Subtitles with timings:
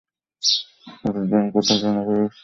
[0.41, 2.39] ছুটির দিন, কোথায় যেন বেরুচ্ছিলেন।